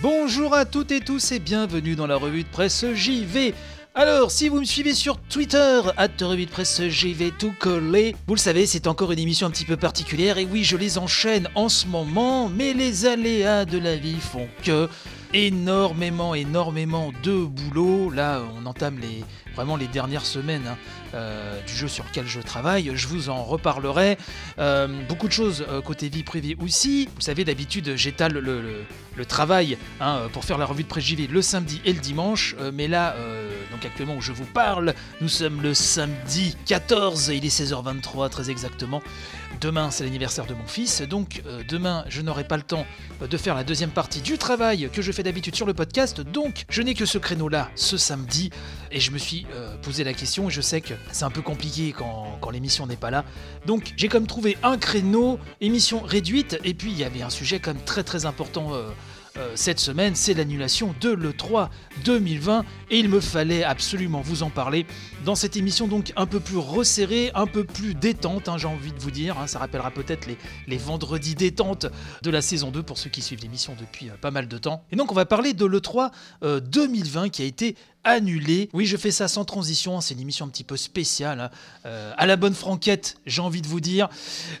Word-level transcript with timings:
Bonjour 0.00 0.54
à 0.54 0.64
toutes 0.64 0.92
et 0.92 1.00
tous 1.00 1.32
et 1.32 1.40
bienvenue 1.40 1.96
dans 1.96 2.06
la 2.06 2.14
revue 2.14 2.44
de 2.44 2.48
presse 2.48 2.86
JV. 2.94 3.52
Alors, 3.96 4.30
si 4.30 4.48
vous 4.48 4.60
me 4.60 4.64
suivez 4.64 4.94
sur 4.94 5.18
Twitter, 5.18 5.80
revue 6.20 6.46
de 6.46 6.50
presse 6.52 6.86
JV 6.86 7.32
tout 7.36 7.52
collé, 7.58 8.14
vous 8.28 8.34
le 8.36 8.38
savez, 8.38 8.64
c'est 8.66 8.86
encore 8.86 9.10
une 9.10 9.18
émission 9.18 9.48
un 9.48 9.50
petit 9.50 9.64
peu 9.64 9.76
particulière 9.76 10.38
et 10.38 10.44
oui, 10.44 10.62
je 10.62 10.76
les 10.76 10.98
enchaîne 10.98 11.48
en 11.56 11.68
ce 11.68 11.88
moment, 11.88 12.48
mais 12.48 12.74
les 12.74 13.06
aléas 13.06 13.64
de 13.64 13.78
la 13.78 13.96
vie 13.96 14.20
font 14.20 14.46
que 14.62 14.88
énormément, 15.34 16.34
énormément 16.34 17.12
de 17.22 17.44
boulot. 17.44 18.10
Là, 18.10 18.42
on 18.56 18.66
entame 18.66 18.98
les, 18.98 19.24
vraiment 19.54 19.76
les 19.76 19.88
dernières 19.88 20.26
semaines 20.26 20.66
hein, 20.66 20.76
euh, 21.14 21.60
du 21.66 21.74
jeu 21.74 21.88
sur 21.88 22.04
lequel 22.04 22.26
je 22.26 22.40
travaille. 22.40 22.92
Je 22.94 23.08
vous 23.08 23.28
en 23.28 23.42
reparlerai. 23.42 24.18
Euh, 24.58 24.86
beaucoup 25.08 25.26
de 25.26 25.32
choses 25.32 25.64
euh, 25.68 25.80
côté 25.80 26.08
vie 26.08 26.22
privée 26.22 26.56
aussi. 26.62 27.08
Vous 27.14 27.20
savez, 27.20 27.44
d'habitude, 27.44 27.96
j'étale 27.96 28.32
le, 28.32 29.24
travail 29.26 29.76
hein, 30.00 30.28
pour 30.32 30.44
faire 30.44 30.58
la 30.58 30.64
revue 30.64 30.84
de 30.84 30.88
presse 30.88 31.04
JV 31.04 31.26
le 31.26 31.42
samedi 31.42 31.80
et 31.84 31.92
le 31.92 31.98
dimanche. 31.98 32.54
mais 32.72 32.86
là, 32.86 33.16
donc 33.78 33.86
actuellement 33.86 34.16
où 34.16 34.20
je 34.20 34.32
vous 34.32 34.44
parle, 34.44 34.92
nous 35.20 35.28
sommes 35.28 35.62
le 35.62 35.72
samedi 35.72 36.56
14, 36.66 37.28
il 37.28 37.44
est 37.44 37.48
16h23 37.48 38.28
très 38.28 38.50
exactement. 38.50 39.00
Demain, 39.60 39.92
c'est 39.92 40.02
l'anniversaire 40.02 40.46
de 40.46 40.54
mon 40.54 40.66
fils, 40.66 41.02
donc 41.02 41.42
demain, 41.68 42.04
je 42.08 42.20
n'aurai 42.20 42.42
pas 42.42 42.56
le 42.56 42.64
temps 42.64 42.84
de 43.20 43.36
faire 43.36 43.54
la 43.54 43.62
deuxième 43.62 43.90
partie 43.90 44.20
du 44.20 44.36
travail 44.36 44.90
que 44.92 45.00
je 45.00 45.12
fais 45.12 45.22
d'habitude 45.22 45.54
sur 45.54 45.66
le 45.66 45.74
podcast, 45.74 46.20
donc 46.20 46.64
je 46.68 46.82
n'ai 46.82 46.94
que 46.94 47.06
ce 47.06 47.18
créneau-là 47.18 47.70
ce 47.76 47.96
samedi, 47.96 48.50
et 48.90 48.98
je 48.98 49.12
me 49.12 49.18
suis 49.18 49.46
euh, 49.54 49.76
posé 49.76 50.02
la 50.02 50.12
question, 50.12 50.48
je 50.48 50.60
sais 50.60 50.80
que 50.80 50.94
c'est 51.12 51.24
un 51.24 51.30
peu 51.30 51.42
compliqué 51.42 51.94
quand, 51.96 52.50
l'émission 52.50 52.86
n'est 52.86 52.96
pas 52.96 53.10
là, 53.10 53.24
donc 53.66 53.92
j'ai 53.96 54.08
comme 54.08 54.26
trouvé 54.26 54.56
un 54.64 54.76
créneau, 54.76 55.38
émission 55.60 56.00
réduite, 56.00 56.58
et 56.64 56.74
puis 56.74 56.90
il 56.90 56.98
y 56.98 57.04
avait 57.04 57.22
un 57.22 57.30
sujet 57.30 57.60
comme 57.60 57.78
très 57.78 58.02
très 58.02 58.26
important 58.26 58.74
euh, 58.74 58.88
euh, 59.38 59.52
cette 59.54 59.78
semaine, 59.78 60.14
c'est 60.14 60.34
l'annulation 60.34 60.94
de 61.00 61.10
l'E3 61.10 61.68
2020 62.04 62.64
et 62.90 62.98
il 62.98 63.08
me 63.08 63.20
fallait 63.20 63.62
absolument 63.62 64.20
vous 64.20 64.42
en 64.42 64.50
parler 64.50 64.86
dans 65.24 65.34
cette 65.34 65.56
émission 65.56 65.86
donc 65.86 66.12
un 66.16 66.26
peu 66.26 66.40
plus 66.40 66.56
resserrée, 66.56 67.30
un 67.34 67.46
peu 67.46 67.64
plus 67.64 67.94
détente, 67.94 68.48
hein, 68.48 68.58
j'ai 68.58 68.66
envie 68.66 68.92
de 68.92 68.98
vous 68.98 69.10
dire. 69.10 69.38
Hein. 69.38 69.46
ça 69.46 69.58
rappellera 69.58 69.90
peut-être 69.90 70.26
les, 70.66 70.76
vendredis 70.76 71.34
détentes 71.34 71.86
de 72.22 72.30
la 72.30 72.42
saison 72.42 72.70
2 72.70 72.82
pour 72.82 72.98
ceux 72.98 73.10
qui 73.10 73.22
suivent 73.22 73.42
l'émission 73.42 73.76
depuis 73.78 74.10
euh, 74.10 74.14
pas 74.20 74.30
mal 74.30 74.48
de 74.48 74.58
temps. 74.58 74.84
Et 74.90 74.96
donc 74.96 75.12
on 75.12 75.14
va 75.14 75.26
parler 75.26 75.54
de 75.54 75.64
l'E3 75.64 76.10
2020 76.42 77.24
euh, 77.24 77.28
qui 77.28 77.42
a 77.42 77.44
été 77.44 77.76
annulé. 78.04 78.70
Oui, 78.72 78.86
je 78.86 78.96
fais 78.96 79.10
ça 79.10 79.28
sans 79.28 79.44
transition, 79.44 80.00
c'est 80.00 80.14
une 80.14 80.20
émission 80.20 80.46
un 80.46 80.48
petit 80.48 80.64
peu 80.64 80.76
spéciale. 80.76 81.40
Hein. 81.40 81.50
Euh, 81.86 82.12
à 82.16 82.26
la 82.26 82.36
bonne 82.36 82.54
franquette, 82.54 83.18
j'ai 83.26 83.42
envie 83.42 83.62
de 83.62 83.66
vous 83.66 83.80
dire. 83.80 84.08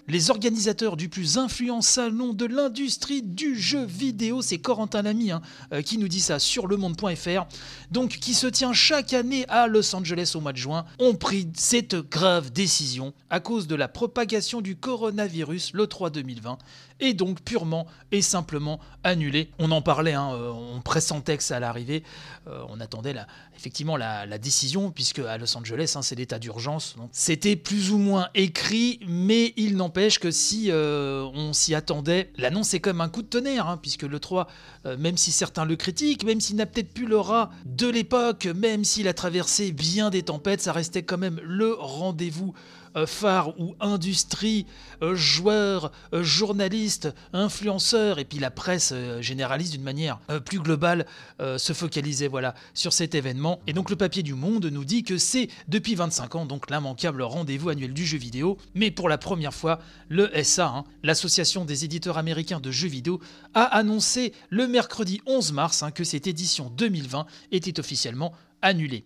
Les 0.06 0.30
organisateurs 0.30 0.96
du 0.96 1.08
plus 1.08 1.38
influent 1.38 1.80
salon 1.80 2.32
de 2.32 2.46
l'industrie 2.46 3.22
du 3.22 3.58
jeu 3.58 3.84
vidéo, 3.84 4.42
c'est 4.42 4.58
Corentin 4.58 5.02
Lamy 5.02 5.30
hein, 5.30 5.42
euh, 5.72 5.82
qui 5.82 5.98
nous 5.98 6.08
dit 6.08 6.20
ça 6.20 6.38
sur 6.38 6.66
lemonde.fr, 6.66 7.46
donc 7.90 8.10
qui 8.18 8.34
se 8.34 8.46
tient 8.46 8.72
chaque 8.72 9.12
année 9.12 9.46
à 9.48 9.66
Los 9.66 9.94
Angeles 9.94 10.32
au 10.34 10.40
mois 10.40 10.52
de 10.52 10.58
juin, 10.58 10.84
ont 10.98 11.14
pris 11.14 11.48
cette 11.54 11.96
grave 11.96 12.50
décision 12.50 13.14
à 13.30 13.40
cause 13.40 13.66
de 13.66 13.74
la 13.74 13.88
propagation 13.88 14.60
du 14.60 14.76
coronavirus 14.76 15.72
le 15.74 15.86
3 15.86 16.10
2020 16.10 16.58
et 17.00 17.14
donc 17.14 17.40
purement 17.42 17.86
et 18.10 18.22
simplement 18.22 18.80
annulé. 19.04 19.50
On 19.60 19.70
en 19.70 19.82
parlait, 19.82 20.14
hein, 20.14 20.32
euh, 20.34 20.50
on 20.50 20.80
pressentait 20.80 21.36
que 21.36 21.42
ça 21.44 21.56
allait 21.56 21.66
arriver, 21.66 22.02
on 22.70 22.80
attendait 22.80 23.12
la, 23.12 23.27
effectivement 23.56 23.96
la, 23.96 24.38
décision, 24.38 24.90
puisque 24.90 25.18
à 25.18 25.36
Los 25.36 25.56
Angeles, 25.56 25.94
hein, 25.96 26.02
c'est 26.02 26.14
l'état 26.14 26.38
d'urgence. 26.38 26.96
C'était 27.12 27.56
plus 27.56 27.90
ou 27.90 27.98
moins 27.98 28.28
écrit, 28.34 29.00
mais 29.06 29.52
il 29.56 29.76
n'empêche 29.76 30.18
que 30.18 30.30
si 30.30 30.70
euh, 30.70 31.28
on 31.34 31.52
s'y 31.52 31.74
attendait, 31.74 32.30
l'annonce 32.36 32.74
est 32.74 32.80
comme 32.80 33.00
un 33.00 33.08
coup 33.08 33.22
de 33.22 33.28
tonnerre, 33.28 33.66
hein, 33.66 33.78
puisque 33.80 34.04
le 34.04 34.20
3, 34.20 34.46
même 34.98 35.16
si 35.16 35.32
certains 35.32 35.64
le 35.64 35.76
critiquent, 35.76 36.24
même 36.24 36.40
s'il 36.40 36.56
n'a 36.56 36.66
peut-être 36.66 36.92
plus 36.92 37.06
l'aura 37.06 37.50
de 37.64 37.88
l'époque, 37.88 38.46
même 38.46 38.84
s'il 38.84 39.08
a 39.08 39.14
traversé 39.14 39.72
bien 39.72 40.10
des 40.10 40.22
tempêtes, 40.22 40.60
ça 40.60 40.72
restait 40.72 41.02
quand 41.02 41.18
même 41.18 41.40
le 41.42 41.74
rendez-vous 41.74 42.54
euh, 42.54 42.87
phare 43.06 43.58
ou 43.60 43.74
industrie, 43.80 44.66
euh, 45.02 45.14
joueurs, 45.14 45.92
euh, 46.12 46.22
journalistes, 46.22 47.14
influenceurs, 47.32 48.18
et 48.18 48.24
puis 48.24 48.38
la 48.38 48.50
presse 48.50 48.94
généraliste 49.20 49.72
d'une 49.72 49.82
manière 49.82 50.18
plus 50.44 50.60
globale 50.60 51.06
se 51.38 51.72
focalisait 51.72 52.28
voilà, 52.28 52.54
sur 52.74 52.92
cet 52.92 53.14
événement. 53.14 53.60
Et 53.66 53.72
donc 53.72 53.90
le 53.90 53.96
papier 53.96 54.22
du 54.22 54.34
Monde 54.34 54.66
nous 54.66 54.84
dit 54.84 55.02
que 55.02 55.18
c'est 55.18 55.48
depuis 55.68 55.94
25 55.94 56.34
ans 56.34 56.46
donc 56.46 56.70
l'immanquable 56.70 57.22
rendez-vous 57.22 57.68
annuel 57.68 57.92
du 57.92 58.06
jeu 58.06 58.18
vidéo, 58.18 58.58
mais 58.74 58.90
pour 58.90 59.08
la 59.08 59.18
première 59.18 59.54
fois, 59.54 59.80
le 60.08 60.30
SA, 60.42 60.66
hein, 60.68 60.84
l'association 61.02 61.64
des 61.64 61.84
éditeurs 61.84 62.18
américains 62.18 62.60
de 62.60 62.70
jeux 62.70 62.88
vidéo, 62.88 63.20
a 63.54 63.64
annoncé 63.64 64.32
le 64.50 64.66
mercredi 64.68 65.20
11 65.26 65.52
mars 65.52 65.82
hein, 65.82 65.90
que 65.90 66.04
cette 66.04 66.26
édition 66.26 66.70
2020 66.70 67.26
était 67.52 67.78
officiellement 67.78 68.32
annulée. 68.62 69.04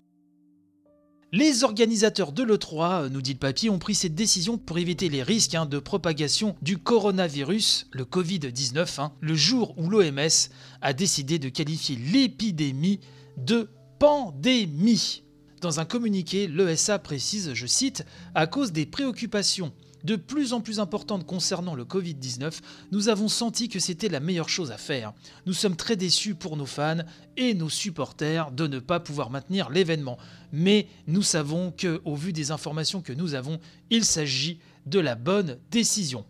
Les 1.35 1.65
organisateurs 1.65 2.31
de 2.31 2.43
l'E3, 2.43 3.09
nous 3.09 3.23
dit 3.23 3.33
le 3.33 3.39
papier, 3.39 3.71
ont 3.71 3.79
pris 3.79 3.95
cette 3.95 4.15
décision 4.15 4.59
pour 4.59 4.77
éviter 4.77 5.09
les 5.09 5.23
risques 5.23 5.55
hein, 5.55 5.65
de 5.65 5.79
propagation 5.79 6.57
du 6.61 6.77
coronavirus, 6.77 7.89
le 7.91 8.05
Covid-19, 8.05 9.01
hein, 9.01 9.13
le 9.21 9.35
jour 9.35 9.73
où 9.79 9.89
l'OMS 9.89 10.51
a 10.83 10.93
décidé 10.93 11.39
de 11.39 11.49
qualifier 11.49 11.97
l'épidémie 11.97 13.01
de 13.39 13.71
pandémie. 13.99 15.23
Dans 15.63 15.81
un 15.81 15.87
communiqué, 15.87 16.49
l'ESA 16.49 16.99
précise, 16.99 17.55
je 17.55 17.67
cite, 17.67 18.05
à 18.35 18.47
cause 18.47 18.73
des 18.73 18.85
préoccupations 18.85 19.73
de 20.05 20.17
plus 20.17 20.53
en 20.53 20.61
plus 20.61 20.81
importante 20.81 21.27
concernant 21.27 21.75
le 21.75 21.85
Covid-19, 21.85 22.61
nous 22.91 23.09
avons 23.09 23.29
senti 23.29 23.69
que 23.69 23.79
c'était 23.79 24.09
la 24.09 24.21
meilleure 24.21 24.49
chose 24.49 24.71
à 24.71 24.79
faire. 24.79 25.13
Nous 25.47 25.53
sommes 25.53 25.77
très 25.77 25.97
déçus 25.97 26.35
pour 26.35 26.57
nos 26.57 26.67
fans 26.67 27.03
et 27.37 27.55
nos 27.55 27.71
supporters 27.71 28.51
de 28.51 28.67
ne 28.67 28.79
pas 28.79 29.01
pouvoir 29.01 29.31
maintenir 29.31 29.71
l'événement. 29.71 30.19
Mais 30.53 30.87
nous 31.07 31.23
savons 31.23 31.71
que, 31.71 32.01
au 32.05 32.17
vu 32.17 32.33
des 32.33 32.51
informations 32.51 33.01
que 33.01 33.13
nous 33.13 33.35
avons, 33.35 33.59
il 33.91 34.05
s'agit 34.05 34.59
de 34.87 34.99
la 34.99 35.15
bonne 35.15 35.59
décision. 35.71 36.25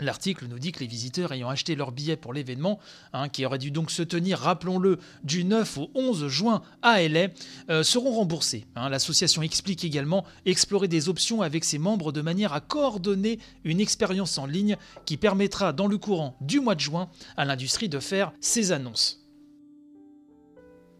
L'article 0.00 0.46
nous 0.48 0.58
dit 0.58 0.72
que 0.72 0.80
les 0.80 0.86
visiteurs 0.86 1.32
ayant 1.32 1.48
acheté 1.48 1.76
leur 1.76 1.92
billet 1.92 2.16
pour 2.16 2.32
l'événement, 2.32 2.80
hein, 3.12 3.28
qui 3.28 3.46
aurait 3.46 3.58
dû 3.58 3.70
donc 3.70 3.90
se 3.90 4.02
tenir, 4.02 4.38
rappelons-le, 4.38 4.98
du 5.22 5.44
9 5.44 5.78
au 5.78 5.90
11 5.94 6.26
juin 6.28 6.62
à 6.82 7.00
LA, 7.06 7.28
euh, 7.70 7.84
seront 7.84 8.12
remboursés. 8.12 8.66
Hein. 8.74 8.88
L'association 8.88 9.42
explique 9.42 9.84
également 9.84 10.24
explorer 10.46 10.88
des 10.88 11.08
options 11.08 11.42
avec 11.42 11.64
ses 11.64 11.78
membres 11.78 12.10
de 12.10 12.22
manière 12.22 12.52
à 12.52 12.60
coordonner 12.60 13.38
une 13.62 13.80
expérience 13.80 14.36
en 14.38 14.46
ligne 14.46 14.76
qui 15.06 15.16
permettra 15.16 15.72
dans 15.72 15.86
le 15.86 15.98
courant 15.98 16.36
du 16.40 16.58
mois 16.60 16.74
de 16.74 16.80
juin 16.80 17.08
à 17.36 17.44
l'industrie 17.44 17.88
de 17.88 18.00
faire 18.00 18.32
ses 18.40 18.72
annonces. 18.72 19.23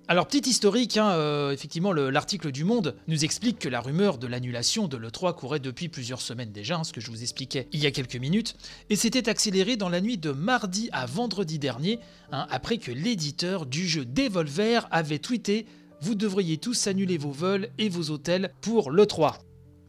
Alors, 0.06 0.26
petit 0.26 0.50
historique, 0.50 0.98
hein, 0.98 1.12
euh, 1.12 1.50
effectivement, 1.50 1.94
l'article 1.94 2.52
du 2.52 2.64
Monde 2.64 2.94
nous 3.08 3.24
explique 3.24 3.58
que 3.58 3.70
la 3.70 3.80
rumeur 3.80 4.18
de 4.18 4.26
l'annulation 4.26 4.86
de 4.86 4.98
l'E3 4.98 5.34
courait 5.34 5.60
depuis 5.60 5.88
plusieurs 5.88 6.20
semaines 6.20 6.52
déjà, 6.52 6.76
hein, 6.76 6.84
ce 6.84 6.92
que 6.92 7.00
je 7.00 7.10
vous 7.10 7.22
expliquais 7.22 7.68
il 7.72 7.80
y 7.80 7.86
a 7.86 7.90
quelques 7.90 8.16
minutes, 8.16 8.54
et 8.90 8.96
s'était 8.96 9.30
accéléré 9.30 9.76
dans 9.76 9.88
la 9.88 10.02
nuit 10.02 10.18
de 10.18 10.30
mardi 10.30 10.90
à 10.92 11.06
vendredi 11.06 11.58
dernier, 11.58 12.00
hein, 12.32 12.46
après 12.50 12.76
que 12.76 12.92
l'éditeur 12.92 13.64
du 13.64 13.88
jeu 13.88 14.04
Devolver 14.04 14.86
avait 14.90 15.18
tweeté 15.18 15.64
Vous 16.02 16.14
devriez 16.14 16.58
tous 16.58 16.86
annuler 16.86 17.16
vos 17.16 17.32
vols 17.32 17.70
et 17.78 17.88
vos 17.88 18.10
hôtels 18.10 18.52
pour 18.60 18.90
l'E3. 18.90 19.38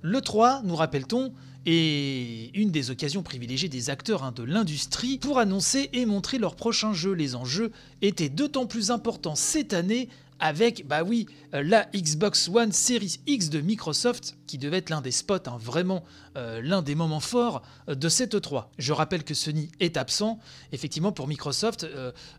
L'E3, 0.02 0.62
nous 0.64 0.78
rappelle-t-on, 0.78 1.34
est 1.66 2.52
une 2.54 2.72
des 2.72 2.92
occasions 2.92 3.24
privilégiées 3.24 3.70
des 3.70 3.90
acteurs 3.90 4.32
de 4.32 4.44
l'industrie 4.44 5.18
pour 5.18 5.40
annoncer 5.40 5.90
et 5.94 6.06
montrer 6.06 6.38
leur 6.38 6.56
prochain 6.56 6.94
jeu. 6.94 7.14
Les 7.14 7.36
enjeux 7.36 7.72
étaient 8.02 8.30
d'autant 8.30 8.66
plus 8.66 8.92
importants 8.92 9.36
cette 9.36 9.74
année 9.74 10.10
avec, 10.40 10.86
bah 10.88 11.04
oui, 11.04 11.28
euh, 11.54 11.64
la 11.64 11.88
Xbox 11.96 12.50
One 12.50 12.72
Series 12.72 13.20
X 13.28 13.50
de 13.50 13.62
Microsoft, 13.62 14.38
qui 14.48 14.58
devait 14.58 14.78
être 14.78 14.90
l'un 14.90 15.02
des 15.02 15.12
spots, 15.12 15.48
hein, 15.48 15.58
vraiment 15.60 16.04
euh, 16.38 16.62
l'un 16.62 16.82
des 16.82 16.96
moments 16.96 17.20
forts 17.20 17.62
euh, 17.90 17.96
de 17.96 18.10
cette 18.10 18.36
E3. 18.36 18.66
Je 18.78 18.94
rappelle 18.94 19.24
que 19.24 19.34
Sony 19.34 19.70
est 19.80 19.98
absent. 19.98 20.40
Effectivement, 20.72 21.12
pour 21.12 21.28
Microsoft, 21.28 21.88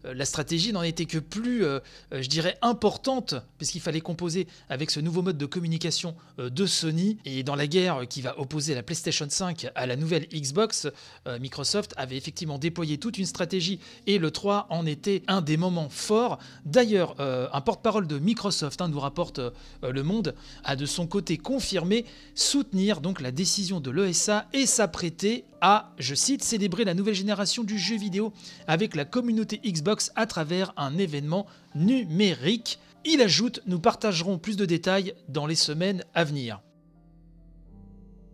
la 0.04 0.25
stratégie 0.25 0.72
n'en 0.72 0.82
était 0.82 1.06
que 1.06 1.19
plus, 1.19 1.64
je 2.12 2.28
dirais, 2.28 2.58
importante, 2.62 3.34
puisqu'il 3.56 3.81
fallait 3.81 4.00
composer 4.00 4.46
avec 4.69 4.90
ce 4.90 5.00
nouveau 5.00 5.22
mode 5.22 5.38
de 5.38 5.46
communication 5.46 6.14
de 6.38 6.66
Sony. 6.66 7.19
Et 7.25 7.43
dans 7.43 7.54
la 7.54 7.66
guerre 7.66 8.06
qui 8.08 8.20
va 8.20 8.38
opposer 8.38 8.75
la 8.75 8.82
PlayStation 8.82 9.26
5 9.28 9.70
à 9.75 9.87
la 9.87 9.96
nouvelle 9.96 10.26
Xbox, 10.28 10.88
Microsoft 11.40 11.94
avait 11.96 12.16
effectivement 12.16 12.58
déployé 12.58 12.98
toute 12.98 13.19
une 13.19 13.26
stratégie, 13.26 13.81
et 14.06 14.19
le 14.19 14.31
3 14.31 14.66
en 14.70 14.87
était 14.87 15.22
un 15.28 15.40
des 15.40 15.56
moments 15.56 15.88
forts. 15.88 16.38
D'ailleurs, 16.64 17.16
un 17.20 17.60
porte-parole 17.86 18.08
de 18.08 18.18
Microsoft 18.18 18.80
hein, 18.80 18.88
nous 18.88 18.98
rapporte 18.98 19.38
euh, 19.38 19.52
Le 19.92 20.02
Monde, 20.02 20.34
a 20.64 20.74
de 20.74 20.86
son 20.86 21.06
côté 21.06 21.38
confirmé 21.38 22.04
soutenir 22.34 23.00
donc 23.00 23.20
la 23.20 23.30
décision 23.30 23.78
de 23.78 23.92
l'ESA 23.92 24.46
et 24.52 24.66
s'apprêter 24.66 25.44
à, 25.60 25.92
je 25.96 26.16
cite, 26.16 26.42
célébrer 26.42 26.84
la 26.84 26.94
nouvelle 26.94 27.14
génération 27.14 27.62
du 27.62 27.78
jeu 27.78 27.96
vidéo 27.96 28.32
avec 28.66 28.96
la 28.96 29.04
communauté 29.04 29.60
Xbox 29.64 30.10
à 30.16 30.26
travers 30.26 30.72
un 30.76 30.98
événement 30.98 31.46
numérique. 31.76 32.80
Il 33.04 33.22
ajoute, 33.22 33.60
nous 33.66 33.78
partagerons 33.78 34.38
plus 34.38 34.56
de 34.56 34.64
détails 34.64 35.14
dans 35.28 35.46
les 35.46 35.54
semaines 35.54 36.02
à 36.12 36.24
venir. 36.24 36.60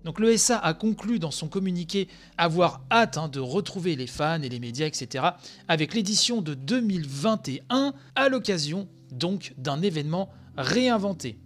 Donc 0.04 0.18
le 0.18 0.34
SA 0.38 0.58
a 0.58 0.72
conclu 0.72 1.18
dans 1.18 1.30
son 1.30 1.48
communiqué 1.48 2.08
avoir 2.38 2.80
hâte 2.90 3.18
hein, 3.18 3.28
de 3.28 3.38
retrouver 3.38 3.96
les 3.96 4.06
fans 4.06 4.40
et 4.40 4.48
les 4.48 4.60
médias, 4.60 4.86
etc., 4.86 5.26
avec 5.68 5.92
l'édition 5.92 6.40
de 6.40 6.54
2021 6.54 7.92
à 8.14 8.28
l'occasion 8.30 8.88
donc 9.12 9.54
d'un 9.56 9.80
événement 9.82 10.30
réinventé. 10.56 11.38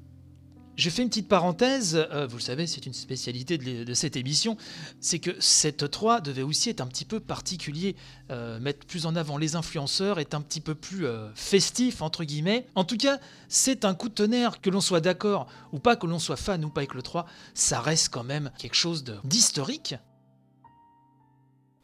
Je 0.77 0.91
fais 0.91 1.01
une 1.01 1.09
petite 1.09 1.29
parenthèse, 1.29 1.97
euh, 2.13 2.27
vous 2.27 2.37
le 2.37 2.43
savez, 2.43 2.67
c'est 2.67 2.85
une 2.85 2.93
spécialité 2.93 3.57
de, 3.57 3.95
cette 3.95 4.15
émission, 4.15 4.59
c'est 5.01 5.21
que 5.21 5.31
cette 5.41 5.91
3 5.91 6.21
devait 6.21 6.43
aussi 6.43 6.69
être 6.69 6.83
un 6.83 6.87
petit 6.87 7.07
peu 7.07 7.19
particulier, 7.19 7.97
euh, 8.31 8.61
mettre 8.61 8.87
plus 8.87 9.07
en 9.07 9.17
avant 9.17 9.39
les 9.39 9.57
influenceurs, 9.57 10.21
être 10.21 10.35
un 10.35 10.43
petit 10.43 10.61
peu 10.61 10.75
plus 10.75 11.07
euh, 11.07 11.31
festif, 11.35 12.03
entre 12.03 12.25
guillemets. 12.25 12.67
En 12.75 12.85
tout 12.85 12.99
cas, 12.99 13.19
c'est 13.49 13.87
un 13.87 13.95
coup 13.95 14.11
de 14.11 14.15
tonnerre, 14.15 14.61
que 14.61 14.69
l'on 14.69 14.83
soit 14.83 15.01
d'accord 15.01 15.47
ou 15.73 15.79
pas, 15.79 15.97
que 15.97 16.07
l'on 16.07 16.19
soit 16.19 16.37
fan 16.37 16.63
ou 16.63 16.69
pas 16.69 16.83
avec 16.83 16.93
le 16.93 17.01
3, 17.01 17.25
ça 17.55 17.81
reste 17.81 18.11
quand 18.11 18.25
même 18.25 18.51
quelque 18.59 18.77
chose 18.77 19.03
d'historique. 19.25 19.95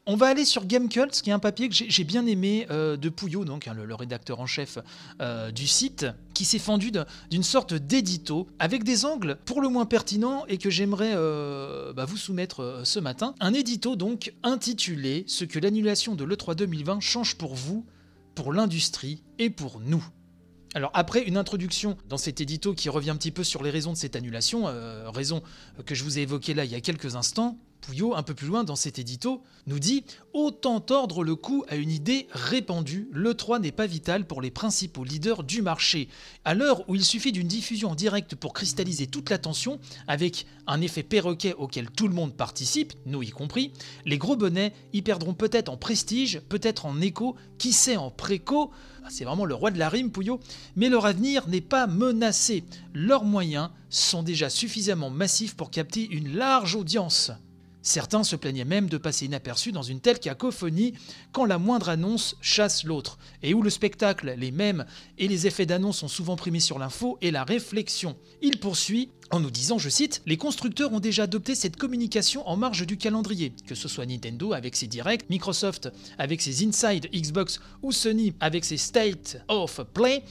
On 0.05 0.17
va 0.17 0.27
aller 0.27 0.43
sur 0.43 0.65
Gamecult, 0.65 1.11
qui 1.21 1.29
est 1.29 1.33
un 1.33 1.39
papier 1.39 1.69
que 1.69 1.75
j'ai 1.75 2.03
bien 2.03 2.25
aimé 2.25 2.67
euh, 2.69 2.97
de 2.97 3.07
Pouillot, 3.07 3.45
donc 3.45 3.69
hein, 3.69 3.73
le, 3.73 3.95
rédacteur 3.95 4.41
en 4.41 4.45
chef 4.45 4.77
euh, 5.21 5.49
du 5.49 5.65
site, 5.65 6.05
qui 6.33 6.43
s'est 6.43 6.59
fendu 6.59 6.91
d'une 7.31 7.43
sorte 7.43 7.73
d'édito 7.73 8.47
avec 8.59 8.83
des 8.83 9.05
angles 9.05 9.37
pour 9.45 9.61
le 9.61 9.69
moins 9.69 9.85
pertinents 9.85 10.45
et 10.47 10.57
que 10.57 10.69
j'aimerais 10.69 11.13
euh, 11.15 11.93
bah, 11.93 12.03
vous 12.03 12.17
soumettre 12.17 12.81
ce 12.83 12.99
matin. 12.99 13.33
Un 13.39 13.53
édito 13.53 13.95
donc 13.95 14.33
intitulé 14.43 15.23
Ce 15.27 15.45
que 15.45 15.57
l'annulation 15.57 16.15
de 16.15 16.25
l'E3 16.25 16.55
2020 16.55 16.99
change 16.99 17.35
pour 17.35 17.55
vous, 17.55 17.85
pour 18.35 18.51
l'industrie 18.51 19.23
et 19.39 19.49
pour 19.49 19.79
nous. 19.79 20.05
Alors 20.75 20.91
après 20.95 21.21
une 21.21 21.37
introduction 21.37 21.97
dans 22.09 22.17
cet 22.17 22.41
édito 22.41 22.73
qui 22.73 22.89
revient 22.89 23.11
un 23.11 23.15
petit 23.15 23.31
peu 23.31 23.45
sur 23.45 23.63
les 23.63 23.69
raisons 23.69 23.93
de 23.93 23.97
cette 23.97 24.17
annulation, 24.17 24.65
raison 25.13 25.43
que 25.85 25.95
je 25.95 26.03
vous 26.03 26.17
ai 26.17 26.23
évoquées 26.23 26.55
là 26.55 26.65
il 26.65 26.71
y 26.71 26.75
a 26.75 26.81
quelques 26.81 27.15
instants, 27.15 27.57
Pouillot, 27.83 28.15
un 28.15 28.23
peu 28.23 28.33
plus 28.33 28.47
loin 28.47 28.63
dans 28.63 28.77
cet 28.77 28.97
édito, 28.97 29.43
nous 29.67 29.77
dit 29.77 30.05
Autant 30.33 30.79
tordre 30.79 31.23
le 31.23 31.35
cou 31.35 31.65
à 31.67 31.75
une 31.75 31.91
idée 31.91 32.27
répandue, 32.31 33.09
l'E3 33.11 33.59
n'est 33.61 33.73
pas 33.73 33.87
vital 33.87 34.25
pour 34.25 34.41
les 34.41 34.51
principaux 34.51 35.03
leaders 35.03 35.43
du 35.43 35.61
marché. 35.61 36.07
À 36.45 36.53
l'heure 36.53 36.89
où 36.89 36.95
il 36.95 37.03
suffit 37.03 37.33
d'une 37.33 37.47
diffusion 37.47 37.91
en 37.91 37.95
direct 37.95 38.35
pour 38.35 38.53
cristalliser 38.53 39.07
toute 39.07 39.29
l'attention, 39.29 39.79
avec 40.07 40.45
un 40.65 40.79
effet 40.79 41.03
perroquet 41.03 41.53
auquel 41.55 41.91
tout 41.91 42.07
le 42.07 42.13
monde 42.13 42.33
participe, 42.33 42.93
nous 43.05 43.21
y 43.21 43.29
compris, 43.29 43.73
les 44.05 44.17
gros 44.17 44.37
bonnets 44.37 44.73
y 44.93 45.01
perdront 45.01 45.33
peut-être 45.33 45.69
en 45.69 45.77
prestige, 45.77 46.39
peut-être 46.47 46.85
en 46.85 47.01
écho, 47.01 47.35
qui 47.57 47.73
sait 47.73 47.97
en 47.97 48.09
préco? 48.09 48.71
Ah, 49.03 49.09
c'est 49.09 49.25
vraiment 49.25 49.45
le 49.45 49.55
roi 49.55 49.71
de 49.71 49.79
la 49.79 49.89
rime, 49.89 50.11
Pouillot. 50.11 50.39
Mais 50.77 50.87
leur 50.87 51.05
avenir 51.05 51.49
n'est 51.49 51.59
pas 51.59 51.87
menacé. 51.87 52.63
Leurs 52.93 53.25
moyens 53.25 53.69
sont 53.89 54.23
déjà 54.23 54.49
suffisamment 54.49 55.09
massifs 55.09 55.55
pour 55.55 55.69
capter 55.69 56.07
une 56.09 56.37
large 56.37 56.75
audience. 56.75 57.31
Certains 57.85 58.23
se 58.23 58.37
plaignaient 58.37 58.63
même 58.63 58.87
de 58.87 58.97
passer 58.97 59.25
inaperçus 59.25 59.73
dans 59.73 59.83
une 59.83 59.99
telle 59.99 60.19
cacophonie 60.19 60.93
quand 61.33 61.43
la 61.43 61.57
moindre 61.57 61.89
annonce 61.89 62.37
chasse 62.39 62.85
l'autre, 62.85 63.19
et 63.43 63.53
où 63.53 63.61
le 63.61 63.69
spectacle, 63.69 64.33
les 64.37 64.51
mêmes 64.51 64.85
et 65.17 65.27
les 65.27 65.47
effets 65.47 65.65
d'annonce 65.65 65.97
sont 65.97 66.07
souvent 66.07 66.37
primés 66.37 66.61
sur 66.61 66.79
l'info 66.79 67.17
et 67.21 67.29
la 67.29 67.43
réflexion. 67.43 68.15
Il 68.41 68.57
poursuit 68.57 69.09
en 69.31 69.41
nous 69.41 69.51
disant, 69.51 69.79
je 69.79 69.89
cite, 69.89 70.21
Les 70.25 70.37
constructeurs 70.37 70.93
ont 70.93 71.01
déjà 71.01 71.23
adopté 71.23 71.55
cette 71.55 71.75
communication 71.75 72.47
en 72.47 72.55
marge 72.55 72.87
du 72.87 72.95
calendrier, 72.95 73.53
que 73.67 73.75
ce 73.75 73.89
soit 73.89 74.05
Nintendo 74.05 74.53
avec 74.53 74.77
ses 74.77 74.87
directs, 74.87 75.29
Microsoft 75.29 75.89
avec 76.17 76.41
ses 76.41 76.65
Inside 76.65 77.09
Xbox 77.13 77.59
ou 77.81 77.91
Sony 77.91 78.33
avec 78.39 78.63
ses 78.63 78.77
State 78.77 79.43
of 79.49 79.81
Play. 79.93 80.23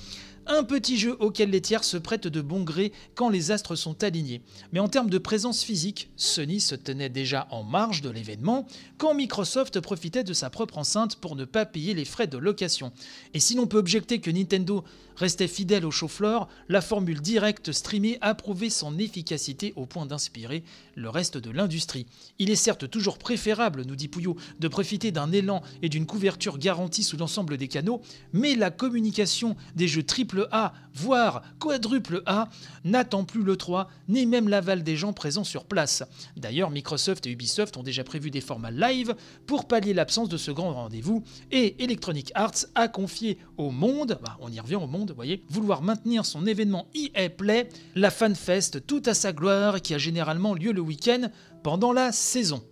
Un 0.46 0.64
petit 0.64 0.98
jeu 0.98 1.16
auquel 1.20 1.50
les 1.50 1.60
tiers 1.60 1.84
se 1.84 1.96
prêtent 1.96 2.26
de 2.26 2.40
bon 2.40 2.64
gré 2.64 2.92
quand 3.14 3.28
les 3.28 3.52
astres 3.52 3.76
sont 3.76 4.02
alignés. 4.02 4.42
Mais 4.72 4.80
en 4.80 4.88
termes 4.88 5.10
de 5.10 5.18
présence 5.18 5.62
physique, 5.62 6.10
Sony 6.16 6.60
se 6.60 6.74
tenait 6.74 7.08
déjà 7.08 7.46
en 7.50 7.62
marge 7.62 8.02
de 8.02 8.10
l'événement 8.10 8.66
quand 8.98 9.14
Microsoft 9.14 9.80
profitait 9.80 10.24
de 10.24 10.32
sa 10.32 10.50
propre 10.50 10.78
enceinte 10.78 11.16
pour 11.16 11.36
ne 11.36 11.44
pas 11.44 11.64
payer 11.64 11.94
les 11.94 12.04
frais 12.04 12.26
de 12.26 12.38
location. 12.38 12.92
Et 13.34 13.40
si 13.40 13.54
l'on 13.54 13.68
peut 13.68 13.78
objecter 13.78 14.20
que 14.20 14.30
Nintendo 14.30 14.84
restait 15.14 15.48
fidèle 15.48 15.84
au 15.84 15.90
chauffe-flore, 15.90 16.48
la 16.68 16.80
formule 16.80 17.20
directe 17.20 17.70
streamée 17.70 18.18
a 18.20 18.34
prouvé 18.34 18.70
son 18.70 18.98
efficacité 18.98 19.72
au 19.76 19.86
point 19.86 20.06
d'inspirer 20.06 20.64
le 20.94 21.08
reste 21.08 21.38
de 21.38 21.50
l'industrie. 21.50 22.06
Il 22.38 22.50
est 22.50 22.56
certes 22.56 22.90
toujours 22.90 23.18
préférable, 23.18 23.84
nous 23.86 23.96
dit 23.96 24.08
Pouillot, 24.08 24.36
de 24.58 24.68
profiter 24.68 25.12
d'un 25.12 25.30
élan 25.30 25.62
et 25.82 25.88
d'une 25.88 26.06
couverture 26.06 26.58
garantie 26.58 27.04
sous 27.04 27.16
l'ensemble 27.16 27.56
des 27.56 27.68
canaux, 27.68 28.02
mais 28.32 28.54
la 28.54 28.70
communication 28.70 29.56
des 29.76 29.86
jeux 29.86 30.02
triple 30.02 30.31
a, 30.50 30.72
voire 30.94 31.42
quadruple 31.58 32.22
A, 32.26 32.48
n'attend 32.84 33.24
plus 33.24 33.42
le 33.42 33.56
3, 33.56 33.88
ni 34.08 34.26
même 34.26 34.48
l'aval 34.48 34.82
des 34.82 34.96
gens 34.96 35.12
présents 35.12 35.44
sur 35.44 35.64
place. 35.64 36.02
D'ailleurs, 36.36 36.70
Microsoft 36.70 37.26
et 37.26 37.30
Ubisoft 37.30 37.76
ont 37.76 37.82
déjà 37.82 38.04
prévu 38.04 38.30
des 38.30 38.40
formats 38.40 38.70
live 38.70 39.14
pour 39.46 39.66
pallier 39.66 39.94
l'absence 39.94 40.28
de 40.28 40.36
ce 40.36 40.50
grand 40.50 40.72
rendez-vous, 40.72 41.22
et 41.50 41.82
Electronic 41.82 42.32
Arts 42.34 42.66
a 42.74 42.88
confié 42.88 43.38
au 43.56 43.70
monde, 43.70 44.18
bah, 44.22 44.36
on 44.40 44.50
y 44.50 44.60
revient 44.60 44.76
au 44.76 44.86
monde, 44.86 45.10
vous 45.10 45.16
voyez, 45.16 45.42
vouloir 45.48 45.82
maintenir 45.82 46.24
son 46.24 46.46
événement 46.46 46.88
EA 46.94 47.28
Play, 47.28 47.68
la 47.94 48.10
FanFest 48.10 48.86
tout 48.86 49.02
à 49.06 49.14
sa 49.14 49.32
gloire 49.32 49.80
qui 49.80 49.94
a 49.94 49.98
généralement 49.98 50.54
lieu 50.54 50.72
le 50.72 50.80
week-end 50.80 51.28
pendant 51.62 51.92
la 51.92 52.12
saison 52.12 52.62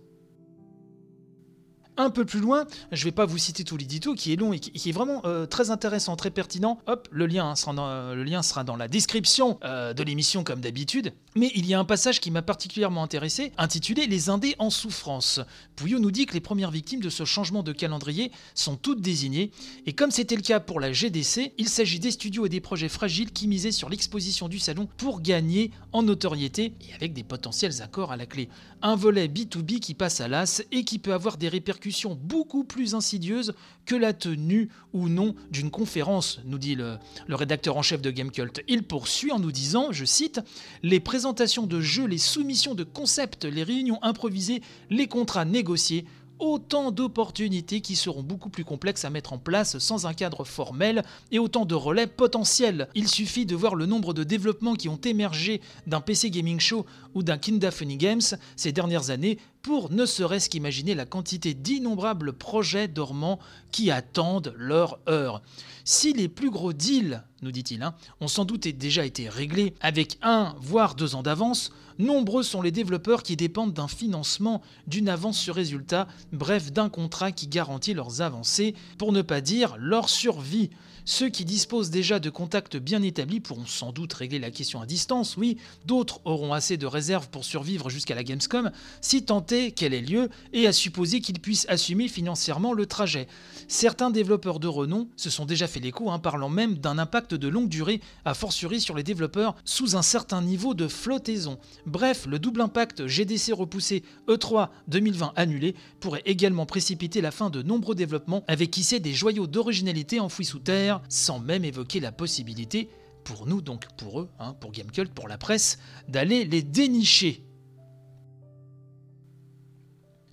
un 1.97 2.09
peu 2.09 2.25
plus 2.25 2.39
loin, 2.39 2.65
je 2.91 3.03
vais 3.03 3.11
pas 3.11 3.25
vous 3.25 3.37
citer 3.37 3.63
tout 3.63 3.77
l'édito 3.77 4.13
qui 4.13 4.33
est 4.33 4.35
long 4.35 4.53
et 4.53 4.59
qui, 4.59 4.89
est 4.89 4.91
vraiment 4.91 5.21
euh, 5.25 5.45
très 5.45 5.71
intéressant, 5.71 6.15
très 6.15 6.31
pertinent. 6.31 6.79
Hop, 6.87 7.07
le 7.11 7.27
lien 7.27 7.55
sera 7.55 7.73
dans, 7.73 8.13
le 8.13 8.23
lien 8.23 8.41
sera 8.41 8.63
dans 8.63 8.75
la 8.75 8.87
description 8.87 9.59
euh, 9.63 9.93
de 9.93 10.03
l'émission 10.03 10.43
comme 10.43 10.61
d'habitude. 10.61 11.13
Mais 11.35 11.51
il 11.55 11.65
y 11.65 11.73
a 11.73 11.79
un 11.79 11.85
passage 11.85 12.19
qui 12.19 12.31
m'a 12.31 12.41
particulièrement 12.41 13.03
intéressé, 13.03 13.51
intitulé 13.57 14.07
Les 14.07 14.29
Indés 14.29 14.55
en 14.59 14.69
souffrance. 14.69 15.39
Pouillot 15.75 15.99
nous 15.99 16.11
dit 16.11 16.25
que 16.25 16.33
les 16.33 16.41
premières 16.41 16.71
victimes 16.71 17.01
de 17.01 17.09
ce 17.09 17.25
changement 17.25 17.63
de 17.63 17.71
calendrier 17.71 18.31
sont 18.53 18.75
toutes 18.75 19.01
désignées, 19.01 19.51
et 19.85 19.93
comme 19.93 20.11
c'était 20.11 20.35
le 20.35 20.41
cas 20.41 20.59
pour 20.59 20.79
la 20.79 20.91
GDC, 20.91 21.53
il 21.57 21.69
s'agit 21.69 21.99
des 21.99 22.11
studios 22.11 22.45
et 22.45 22.49
des 22.49 22.61
projets 22.61 22.89
fragiles 22.89 23.31
qui 23.31 23.47
misaient 23.47 23.71
sur 23.71 23.89
l'exposition 23.89 24.49
du 24.49 24.59
salon 24.59 24.87
pour 24.97 25.21
gagner 25.21 25.71
en 25.93 26.03
notoriété 26.03 26.73
et 26.89 26.93
avec 26.93 27.13
des 27.13 27.23
potentiels 27.23 27.81
accords 27.81 28.11
à 28.11 28.17
la 28.17 28.25
clé. 28.25 28.49
Un 28.81 28.95
volet 28.95 29.27
B2B 29.27 29.79
qui 29.79 29.93
passe 29.93 30.21
à 30.21 30.27
l'as 30.27 30.63
et 30.71 30.83
qui 30.83 30.99
peut 30.99 31.13
avoir 31.13 31.37
des 31.37 31.47
répercussions 31.47 31.80
beaucoup 32.15 32.63
plus 32.63 32.95
insidieuse 32.95 33.53
que 33.85 33.95
la 33.95 34.13
tenue 34.13 34.69
ou 34.93 35.09
non 35.09 35.35
d'une 35.49 35.71
conférence, 35.71 36.39
nous 36.45 36.57
dit 36.57 36.75
le, 36.75 36.97
le 37.27 37.35
rédacteur 37.35 37.77
en 37.77 37.81
chef 37.81 38.01
de 38.01 38.11
Gamecult. 38.11 38.61
Il 38.67 38.83
poursuit 38.83 39.31
en 39.31 39.39
nous 39.39 39.51
disant, 39.51 39.91
je 39.91 40.05
cite, 40.05 40.39
Les 40.83 40.99
présentations 40.99 41.65
de 41.65 41.81
jeux, 41.81 42.05
les 42.05 42.17
soumissions 42.17 42.75
de 42.75 42.83
concepts, 42.83 43.45
les 43.45 43.63
réunions 43.63 44.01
improvisées, 44.03 44.61
les 44.89 45.07
contrats 45.07 45.45
négociés 45.45 46.05
autant 46.41 46.91
d'opportunités 46.91 47.79
qui 47.81 47.95
seront 47.95 48.23
beaucoup 48.23 48.49
plus 48.49 48.65
complexes 48.65 49.05
à 49.05 49.09
mettre 49.09 49.31
en 49.31 49.37
place 49.37 49.77
sans 49.77 50.07
un 50.07 50.13
cadre 50.13 50.43
formel 50.43 51.03
et 51.31 51.39
autant 51.39 51.65
de 51.65 51.75
relais 51.75 52.07
potentiels. 52.07 52.89
Il 52.95 53.07
suffit 53.07 53.45
de 53.45 53.55
voir 53.55 53.75
le 53.75 53.85
nombre 53.85 54.13
de 54.13 54.23
développements 54.23 54.73
qui 54.73 54.89
ont 54.89 54.99
émergé 54.99 55.61
d'un 55.87 56.01
PC 56.01 56.31
Gaming 56.31 56.59
Show 56.59 56.85
ou 57.13 57.23
d'un 57.23 57.37
Kinda 57.37 57.71
Funny 57.71 57.95
Games 57.95 58.21
ces 58.55 58.71
dernières 58.71 59.11
années 59.11 59.37
pour 59.61 59.91
ne 59.91 60.05
serait-ce 60.07 60.49
qu'imaginer 60.49 60.95
la 60.95 61.05
quantité 61.05 61.53
d'innombrables 61.53 62.33
projets 62.33 62.87
dormants 62.87 63.39
qui 63.71 63.91
attendent 63.91 64.53
leur 64.57 64.99
heure. 65.07 65.43
Si 65.83 66.13
les 66.13 66.27
plus 66.27 66.49
gros 66.49 66.73
deals, 66.73 67.23
nous 67.41 67.51
dit-il, 67.51 67.83
hein, 67.83 67.93
ont 68.19 68.27
sans 68.27 68.45
doute 68.45 68.67
déjà 68.67 69.05
été 69.05 69.29
réglés 69.29 69.75
avec 69.81 70.17
un 70.21 70.55
voire 70.59 70.95
deux 70.95 71.15
ans 71.15 71.23
d'avance, 71.23 71.71
nombreux 72.01 72.43
sont 72.43 72.61
les 72.61 72.71
développeurs 72.71 73.23
qui 73.23 73.35
dépendent 73.35 73.73
d'un 73.73 73.87
financement, 73.87 74.61
d'une 74.87 75.09
avance 75.09 75.37
sur 75.37 75.55
résultat, 75.55 76.07
bref 76.33 76.71
d'un 76.71 76.89
contrat 76.89 77.31
qui 77.31 77.47
garantit 77.47 77.93
leurs 77.93 78.21
avancées, 78.21 78.75
pour 78.97 79.11
ne 79.11 79.21
pas 79.21 79.41
dire 79.41 79.75
leur 79.77 80.09
survie. 80.09 80.69
Ceux 81.05 81.29
qui 81.29 81.45
disposent 81.45 81.89
déjà 81.89 82.19
de 82.19 82.29
contacts 82.29 82.77
bien 82.77 83.01
établis 83.01 83.39
pourront 83.39 83.65
sans 83.65 83.91
doute 83.91 84.13
régler 84.13 84.39
la 84.39 84.51
question 84.51 84.81
à 84.81 84.85
distance, 84.85 85.35
oui, 85.35 85.57
d'autres 85.85 86.21
auront 86.25 86.53
assez 86.53 86.77
de 86.77 86.85
réserves 86.85 87.29
pour 87.29 87.43
survivre 87.43 87.89
jusqu'à 87.89 88.15
la 88.15 88.23
Gamescom, 88.23 88.71
si 89.01 89.23
tant 89.23 89.45
est 89.49 89.71
qu'elle 89.71 89.93
ait 89.93 90.01
lieu, 90.01 90.29
et 90.53 90.67
à 90.67 90.73
supposer 90.73 91.21
qu'ils 91.21 91.39
puissent 91.39 91.65
assumer 91.69 92.07
financièrement 92.07 92.73
le 92.73 92.85
trajet. 92.85 93.27
Certains 93.67 94.11
développeurs 94.11 94.59
de 94.59 94.67
renom 94.67 95.07
se 95.15 95.29
sont 95.29 95.45
déjà 95.45 95.67
fait 95.67 95.79
l'écho, 95.79 96.11
hein, 96.11 96.19
parlant 96.19 96.49
même 96.49 96.77
d'un 96.77 96.97
impact 96.97 97.33
de 97.33 97.47
longue 97.47 97.69
durée, 97.69 98.01
à 98.25 98.33
fortiori 98.33 98.79
sur 98.79 98.95
les 98.95 99.03
développeurs 99.03 99.55
sous 99.65 99.95
un 99.95 100.01
certain 100.01 100.41
niveau 100.41 100.73
de 100.73 100.87
flottaison. 100.87 101.57
Bref, 101.85 102.25
le 102.27 102.37
double 102.37 102.61
impact 102.61 103.07
GDC 103.07 103.53
repoussé 103.53 104.03
E3 104.27 104.69
2020 104.87 105.33
annulé 105.35 105.75
pourrait 105.99 106.23
également 106.25 106.65
précipiter 106.65 107.21
la 107.21 107.31
fin 107.31 107.49
de 107.49 107.61
nombreux 107.61 107.95
développements 107.95 108.43
avec 108.47 108.71
qui 108.71 108.83
sait 108.83 108.99
des 108.99 109.13
joyaux 109.13 109.47
d'originalité 109.47 110.19
enfouis 110.19 110.45
sous 110.45 110.59
terre 110.59 111.00
sans 111.09 111.39
même 111.39 111.65
évoquer 111.65 111.99
la 111.99 112.11
possibilité, 112.11 112.89
pour 113.23 113.45
nous 113.45 113.61
donc 113.61 113.85
pour 113.97 114.21
eux, 114.21 114.29
hein, 114.39 114.55
pour 114.59 114.71
Gamecult, 114.71 115.13
pour 115.13 115.27
la 115.27 115.37
presse, 115.37 115.79
d'aller 116.07 116.45
les 116.45 116.63
dénicher. 116.63 117.45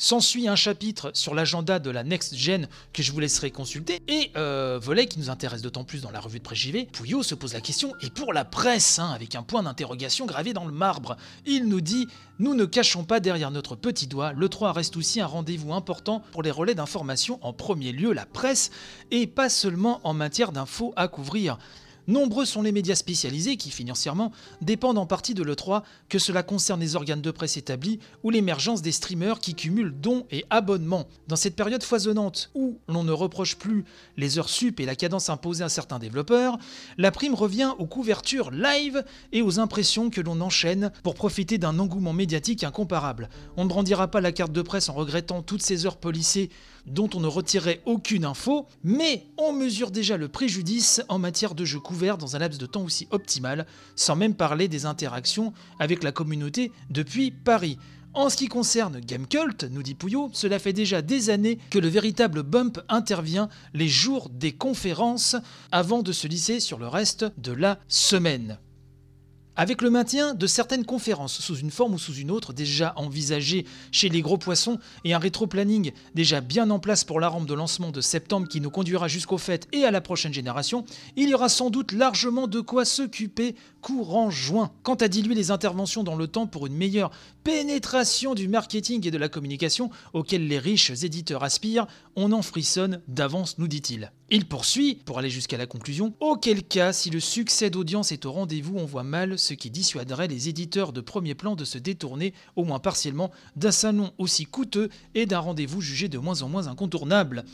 S'ensuit 0.00 0.46
un 0.46 0.54
chapitre 0.54 1.10
sur 1.12 1.34
l'agenda 1.34 1.80
de 1.80 1.90
la 1.90 2.04
Next 2.04 2.36
Gen 2.36 2.68
que 2.92 3.02
je 3.02 3.10
vous 3.10 3.18
laisserai 3.18 3.50
consulter. 3.50 4.00
Et 4.06 4.30
euh, 4.36 4.78
volet 4.80 5.06
qui 5.08 5.18
nous 5.18 5.28
intéresse 5.28 5.60
d'autant 5.60 5.82
plus 5.82 6.02
dans 6.02 6.12
la 6.12 6.20
revue 6.20 6.38
de 6.38 6.44
presse 6.44 6.58
JV, 6.58 6.86
Pouillot 6.86 7.24
se 7.24 7.34
pose 7.34 7.52
la 7.52 7.60
question, 7.60 7.92
et 8.00 8.08
pour 8.08 8.32
la 8.32 8.44
presse, 8.44 9.00
hein, 9.00 9.10
avec 9.10 9.34
un 9.34 9.42
point 9.42 9.64
d'interrogation 9.64 10.24
gravé 10.24 10.52
dans 10.52 10.66
le 10.66 10.72
marbre, 10.72 11.16
il 11.46 11.66
nous 11.66 11.80
dit 11.80 12.06
Nous 12.38 12.54
ne 12.54 12.64
cachons 12.64 13.02
pas 13.02 13.18
derrière 13.18 13.50
notre 13.50 13.74
petit 13.74 14.06
doigt, 14.06 14.32
le 14.32 14.48
3 14.48 14.72
reste 14.72 14.96
aussi 14.96 15.20
un 15.20 15.26
rendez-vous 15.26 15.74
important 15.74 16.22
pour 16.30 16.44
les 16.44 16.52
relais 16.52 16.76
d'information, 16.76 17.40
en 17.42 17.52
premier 17.52 17.90
lieu 17.90 18.12
la 18.12 18.24
presse, 18.24 18.70
et 19.10 19.26
pas 19.26 19.48
seulement 19.48 20.00
en 20.04 20.14
matière 20.14 20.52
d'infos 20.52 20.92
à 20.94 21.08
couvrir. 21.08 21.58
Nombreux 22.08 22.46
sont 22.46 22.62
les 22.62 22.72
médias 22.72 22.94
spécialisés 22.94 23.58
qui, 23.58 23.70
financièrement, 23.70 24.32
dépendent 24.62 24.96
en 24.96 25.04
partie 25.04 25.34
de 25.34 25.42
l'E3, 25.42 25.82
que 26.08 26.18
cela 26.18 26.42
concerne 26.42 26.80
les 26.80 26.96
organes 26.96 27.20
de 27.20 27.30
presse 27.30 27.58
établis 27.58 28.00
ou 28.22 28.30
l'émergence 28.30 28.80
des 28.80 28.92
streamers 28.92 29.40
qui 29.40 29.54
cumulent 29.54 29.94
dons 29.94 30.26
et 30.30 30.46
abonnements. 30.48 31.06
Dans 31.28 31.36
cette 31.36 31.54
période 31.54 31.82
foisonnante 31.82 32.50
où 32.54 32.78
l'on 32.88 33.04
ne 33.04 33.12
reproche 33.12 33.56
plus 33.56 33.84
les 34.16 34.38
heures 34.38 34.48
sup 34.48 34.80
et 34.80 34.86
la 34.86 34.96
cadence 34.96 35.28
imposée 35.28 35.64
à 35.64 35.68
certains 35.68 35.98
développeurs, 35.98 36.56
la 36.96 37.10
prime 37.10 37.34
revient 37.34 37.72
aux 37.78 37.86
couvertures 37.86 38.50
live 38.52 39.04
et 39.32 39.42
aux 39.42 39.60
impressions 39.60 40.08
que 40.08 40.22
l'on 40.22 40.40
enchaîne 40.40 40.90
pour 41.02 41.14
profiter 41.14 41.58
d'un 41.58 41.78
engouement 41.78 42.14
médiatique 42.14 42.64
incomparable. 42.64 43.28
On 43.58 43.64
ne 43.64 43.68
brandira 43.68 44.08
pas 44.08 44.22
la 44.22 44.32
carte 44.32 44.52
de 44.52 44.62
presse 44.62 44.88
en 44.88 44.94
regrettant 44.94 45.42
toutes 45.42 45.62
ces 45.62 45.84
heures 45.84 45.98
polissées 45.98 46.48
dont 46.88 47.08
on 47.14 47.20
ne 47.20 47.26
retirait 47.26 47.80
aucune 47.86 48.24
info, 48.24 48.66
mais 48.82 49.26
on 49.36 49.52
mesure 49.52 49.90
déjà 49.90 50.16
le 50.16 50.28
préjudice 50.28 51.02
en 51.08 51.18
matière 51.18 51.54
de 51.54 51.64
jeux 51.64 51.80
couverts 51.80 52.18
dans 52.18 52.36
un 52.36 52.38
laps 52.38 52.58
de 52.58 52.66
temps 52.66 52.84
aussi 52.84 53.08
optimal, 53.10 53.66
sans 53.96 54.16
même 54.16 54.34
parler 54.34 54.68
des 54.68 54.86
interactions 54.86 55.52
avec 55.78 56.02
la 56.02 56.12
communauté 56.12 56.72
depuis 56.90 57.30
Paris. 57.30 57.78
En 58.14 58.30
ce 58.30 58.36
qui 58.36 58.48
concerne 58.48 59.00
Gamecult, 59.00 59.64
nous 59.70 59.82
dit 59.82 59.94
Pouillot, 59.94 60.30
cela 60.32 60.58
fait 60.58 60.72
déjà 60.72 61.02
des 61.02 61.30
années 61.30 61.58
que 61.70 61.78
le 61.78 61.88
véritable 61.88 62.42
bump 62.42 62.80
intervient 62.88 63.48
les 63.74 63.88
jours 63.88 64.28
des 64.30 64.52
conférences 64.52 65.36
avant 65.70 66.02
de 66.02 66.12
se 66.12 66.26
lisser 66.26 66.58
sur 66.58 66.78
le 66.78 66.88
reste 66.88 67.26
de 67.36 67.52
la 67.52 67.78
semaine. 67.88 68.58
Avec 69.60 69.82
le 69.82 69.90
maintien 69.90 70.34
de 70.34 70.46
certaines 70.46 70.84
conférences 70.84 71.40
sous 71.40 71.56
une 71.56 71.72
forme 71.72 71.94
ou 71.94 71.98
sous 71.98 72.14
une 72.14 72.30
autre 72.30 72.52
déjà 72.52 72.92
envisagées 72.94 73.66
chez 73.90 74.08
les 74.08 74.22
gros 74.22 74.38
poissons 74.38 74.78
et 75.02 75.14
un 75.14 75.18
rétro-planning 75.18 75.90
déjà 76.14 76.40
bien 76.40 76.70
en 76.70 76.78
place 76.78 77.02
pour 77.02 77.18
la 77.18 77.26
rampe 77.26 77.46
de 77.46 77.54
lancement 77.54 77.90
de 77.90 78.00
septembre 78.00 78.46
qui 78.46 78.60
nous 78.60 78.70
conduira 78.70 79.08
jusqu'au 79.08 79.36
fait 79.36 79.66
et 79.72 79.84
à 79.84 79.90
la 79.90 80.00
prochaine 80.00 80.32
génération, 80.32 80.84
il 81.16 81.28
y 81.28 81.34
aura 81.34 81.48
sans 81.48 81.70
doute 81.70 81.90
largement 81.90 82.46
de 82.46 82.60
quoi 82.60 82.84
s'occuper 82.84 83.56
courant 83.80 84.30
juin. 84.30 84.70
Quant 84.84 84.94
à 84.94 85.08
diluer 85.08 85.34
les 85.34 85.50
interventions 85.50 86.04
dans 86.04 86.14
le 86.14 86.28
temps 86.28 86.46
pour 86.46 86.68
une 86.68 86.76
meilleure 86.76 87.10
pénétration 87.48 88.34
du 88.34 88.46
marketing 88.46 89.06
et 89.06 89.10
de 89.10 89.16
la 89.16 89.30
communication 89.30 89.88
auquel 90.12 90.46
les 90.48 90.58
riches 90.58 90.90
éditeurs 91.02 91.42
aspirent, 91.42 91.86
on 92.14 92.32
en 92.32 92.42
frissonne 92.42 93.00
d'avance, 93.08 93.56
nous 93.56 93.68
dit-il. 93.68 94.12
Il 94.28 94.44
poursuit, 94.44 94.96
pour 95.06 95.18
aller 95.18 95.30
jusqu'à 95.30 95.56
la 95.56 95.64
conclusion, 95.64 96.12
auquel 96.20 96.62
cas, 96.62 96.92
si 96.92 97.08
le 97.08 97.20
succès 97.20 97.70
d'audience 97.70 98.12
est 98.12 98.26
au 98.26 98.32
rendez-vous, 98.32 98.76
on 98.76 98.84
voit 98.84 99.02
mal 99.02 99.38
ce 99.38 99.54
qui 99.54 99.70
dissuaderait 99.70 100.28
les 100.28 100.50
éditeurs 100.50 100.92
de 100.92 101.00
premier 101.00 101.34
plan 101.34 101.56
de 101.56 101.64
se 101.64 101.78
détourner, 101.78 102.34
au 102.54 102.64
moins 102.64 102.80
partiellement, 102.80 103.30
d'un 103.56 103.72
salon 103.72 104.12
aussi 104.18 104.44
coûteux 104.44 104.90
et 105.14 105.24
d'un 105.24 105.38
rendez-vous 105.38 105.80
jugé 105.80 106.08
de 106.08 106.18
moins 106.18 106.42
en 106.42 106.50
moins 106.50 106.66
incontournable. 106.66 107.46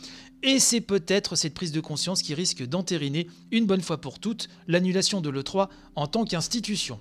Et 0.42 0.58
c'est 0.58 0.80
peut-être 0.80 1.36
cette 1.36 1.54
prise 1.54 1.70
de 1.70 1.78
conscience 1.78 2.20
qui 2.20 2.34
risque 2.34 2.66
d'entériner, 2.66 3.28
une 3.52 3.66
bonne 3.66 3.80
fois 3.80 4.00
pour 4.00 4.18
toutes, 4.18 4.48
l'annulation 4.66 5.20
de 5.20 5.30
l'E3 5.30 5.68
en 5.94 6.08
tant 6.08 6.24
qu'institution. 6.24 6.98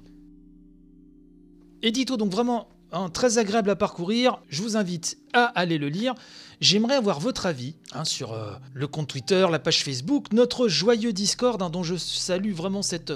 Édito 1.82 2.16
donc 2.16 2.32
vraiment 2.32 2.70
très 3.14 3.38
agréable 3.38 3.70
à 3.70 3.76
parcourir. 3.76 4.40
Je 4.50 4.62
vous 4.62 4.78
invite 4.78 5.18
à 5.34 5.46
aller 5.46 5.78
le 5.78 5.90
lire. 5.90 6.14
J'aimerais 6.62 6.96
avoir 6.96 7.20
votre 7.20 7.46
avis 7.46 7.76
hein, 7.94 8.06
sur 8.06 8.34
euh, 8.34 8.54
le 8.74 8.88
compte 8.88 9.08
Twitter, 9.08 9.46
la 9.52 9.60
page 9.60 9.84
Facebook, 9.84 10.32
notre 10.32 10.68
joyeux 10.68 11.12
Discord 11.12 11.62
hein, 11.62 11.70
dont 11.70 11.84
je 11.84 11.96
salue 11.96 12.54
vraiment 12.54 12.82
cette, 12.82 13.12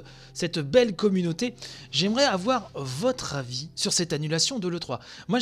belle 0.60 0.96
communauté. 0.96 1.54
J'aimerais 1.92 2.26
avoir 2.26 2.72
votre 2.76 3.36
avis 3.36 3.70
sur 3.76 3.94
cette 3.94 4.12
annulation 4.14 4.60
de 4.60 4.68
l'E3. 4.68 5.00
Moi, 5.28 5.40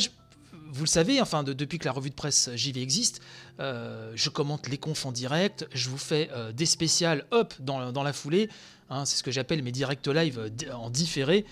vous 0.70 0.84
le 0.84 0.88
savez, 0.88 1.20
enfin 1.20 1.42
depuis 1.42 1.78
que 1.78 1.86
la 1.86 1.92
revue 1.92 2.10
de 2.10 2.14
presse 2.14 2.50
JV 2.54 2.82
existe, 2.82 3.20
euh, 3.60 4.12
je 4.14 4.28
commente 4.28 4.68
les 4.68 4.78
confs 4.78 5.06
en 5.06 5.12
direct, 5.12 5.66
je 5.72 5.88
vous 5.88 5.98
fais 5.98 6.28
euh, 6.32 6.52
des 6.52 6.66
spéciales 6.66 7.24
hop 7.30 7.54
dans, 7.60 8.02
la 8.02 8.12
foulée. 8.12 8.48
Hein, 8.90 9.04
c'est 9.04 9.16
ce 9.16 9.22
que 9.22 9.30
j'appelle 9.30 9.62
mes 9.62 9.72
directs 9.72 10.06
live 10.06 10.52
en 10.72 10.90
différé. 10.90 11.44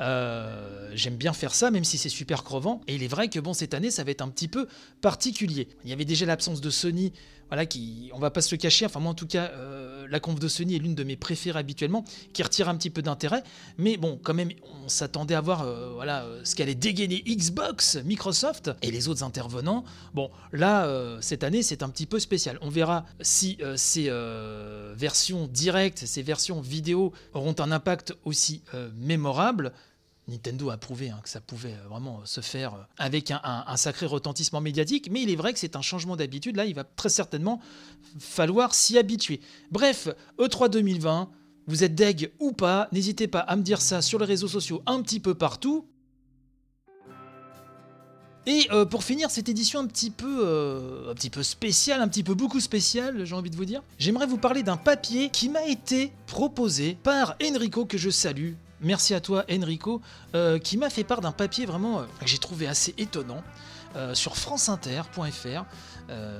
Euh, 0.00 0.90
j'aime 0.94 1.16
bien 1.16 1.32
faire 1.32 1.54
ça, 1.54 1.70
même 1.70 1.84
si 1.84 1.98
c'est 1.98 2.08
super 2.08 2.44
crevant. 2.44 2.80
Et 2.86 2.94
il 2.94 3.02
est 3.02 3.08
vrai 3.08 3.28
que 3.28 3.38
bon, 3.40 3.52
cette 3.52 3.74
année, 3.74 3.90
ça 3.90 4.04
va 4.04 4.10
être 4.10 4.22
un 4.22 4.28
petit 4.28 4.48
peu 4.48 4.66
particulier. 5.00 5.68
Il 5.84 5.90
y 5.90 5.92
avait 5.92 6.04
déjà 6.04 6.26
l'absence 6.26 6.60
de 6.60 6.70
Sony, 6.70 7.12
voilà, 7.52 7.66
qui, 7.66 8.10
on 8.14 8.18
va 8.18 8.30
pas 8.30 8.40
se 8.40 8.54
le 8.54 8.58
cacher. 8.58 8.86
Enfin, 8.86 8.98
moi, 8.98 9.10
en 9.10 9.14
tout 9.14 9.26
cas, 9.26 9.50
euh, 9.52 10.06
la 10.08 10.20
conf 10.20 10.40
de 10.40 10.48
Sony 10.48 10.76
est 10.76 10.78
l'une 10.78 10.94
de 10.94 11.04
mes 11.04 11.16
préférées 11.16 11.58
habituellement, 11.58 12.02
qui 12.32 12.42
retire 12.42 12.70
un 12.70 12.74
petit 12.78 12.88
peu 12.88 13.02
d'intérêt. 13.02 13.42
Mais 13.76 13.98
bon, 13.98 14.18
quand 14.22 14.32
même, 14.32 14.48
on 14.82 14.88
s'attendait 14.88 15.34
à 15.34 15.42
voir, 15.42 15.60
euh, 15.60 15.90
voilà, 15.92 16.24
ce 16.44 16.54
qu'allait 16.54 16.74
dégainer 16.74 17.22
Xbox, 17.26 17.96
Microsoft 18.06 18.70
et 18.80 18.90
les 18.90 19.08
autres 19.08 19.22
intervenants. 19.22 19.84
Bon, 20.14 20.30
là, 20.52 20.88
cette 21.20 21.44
année, 21.44 21.62
c'est 21.62 21.82
un 21.82 21.90
petit 21.90 22.06
peu 22.06 22.18
spécial. 22.18 22.56
On 22.62 22.70
verra 22.70 23.04
si 23.20 23.58
ces 23.76 24.10
versions 24.96 25.46
directes, 25.46 26.06
ces 26.06 26.22
versions 26.22 26.62
vidéo 26.62 27.12
auront 27.34 27.56
un 27.58 27.70
impact 27.70 28.14
aussi 28.24 28.62
mémorable. 28.96 29.74
Nintendo 30.28 30.70
a 30.70 30.76
prouvé 30.76 31.10
hein, 31.10 31.18
que 31.22 31.28
ça 31.28 31.40
pouvait 31.40 31.74
euh, 31.74 31.88
vraiment 31.88 32.24
se 32.24 32.40
faire 32.40 32.74
euh, 32.74 32.82
avec 32.96 33.30
un, 33.30 33.76
sacré 33.76 34.06
retentissement 34.06 34.60
médiatique, 34.60 35.08
mais 35.10 35.22
il 35.22 35.30
est 35.30 35.36
vrai 35.36 35.52
que 35.52 35.58
c'est 35.58 35.74
un 35.74 35.82
changement 35.82 36.16
d'habitude. 36.16 36.56
Là, 36.56 36.64
il 36.64 36.74
va 36.74 36.84
très 36.84 37.08
certainement 37.08 37.60
falloir 38.18 38.74
s'y 38.74 38.98
habituer. 38.98 39.40
Bref, 39.70 40.08
E3 40.38 40.70
2020, 40.70 41.28
vous 41.66 41.84
êtes 41.84 41.94
deg 41.94 42.32
ou 42.38 42.52
pas, 42.52 42.88
n'hésitez 42.92 43.26
pas 43.26 43.40
à 43.40 43.56
me 43.56 43.62
dire 43.62 43.80
ça 43.80 44.00
sur 44.00 44.18
les 44.20 44.26
réseaux 44.26 44.48
sociaux 44.48 44.82
un 44.86 45.02
petit 45.02 45.20
peu 45.20 45.34
partout. 45.34 45.86
Et 48.46 48.66
euh, 48.72 48.84
pour 48.84 49.04
finir 49.04 49.30
cette 49.30 49.48
édition 49.48 49.80
un 49.80 49.86
petit 49.86 50.10
peu, 50.10 51.06
un 51.08 51.14
petit 51.14 51.30
peu 51.30 51.42
spéciale, 51.42 52.00
un 52.00 52.08
petit 52.08 52.24
peu 52.24 52.34
beaucoup 52.34 52.60
spéciale, 52.60 53.24
j'ai 53.24 53.34
envie 53.34 53.50
de 53.50 53.56
vous 53.56 53.64
dire, 53.64 53.82
j'aimerais 53.98 54.26
vous 54.26 54.38
parler 54.38 54.62
d'un 54.62 54.76
papier 54.76 55.30
qui 55.30 55.48
m'a 55.48 55.64
été 55.64 56.12
proposé 56.26 56.96
par 57.02 57.36
Enrico 57.42 57.86
que 57.86 57.98
je 57.98 58.10
salue, 58.10 58.54
Merci 58.82 59.14
à 59.14 59.20
toi 59.20 59.44
Enrico, 59.48 60.02
euh, 60.34 60.58
qui 60.58 60.76
m'a 60.76 60.90
fait 60.90 61.04
part 61.04 61.20
d'un 61.20 61.30
papier 61.30 61.66
vraiment 61.66 62.00
euh, 62.00 62.04
que 62.20 62.26
j'ai 62.26 62.38
trouvé 62.38 62.66
assez 62.66 62.94
étonnant 62.98 63.42
euh, 63.94 64.14
sur 64.14 64.36
franceinter.fr. 64.36 65.64